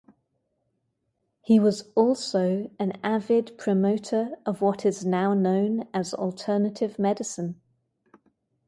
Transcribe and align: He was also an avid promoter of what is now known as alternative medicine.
He 1.43 1.59
was 1.59 1.91
also 1.93 2.71
an 2.79 2.93
avid 3.03 3.55
promoter 3.59 4.31
of 4.47 4.59
what 4.59 4.83
is 4.83 5.05
now 5.05 5.35
known 5.35 5.87
as 5.93 6.15
alternative 6.15 6.97
medicine. 6.97 7.61